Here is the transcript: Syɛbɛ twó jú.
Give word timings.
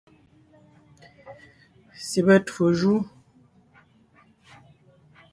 Syɛbɛ 2.07 2.35
twó 2.47 2.65
jú. 2.79 2.93